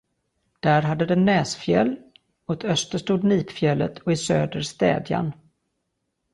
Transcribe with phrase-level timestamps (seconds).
[0.59, 1.95] Där hade den Näsfjäll,
[2.45, 5.33] åt öster stod Nipfjället och i söder Städjan.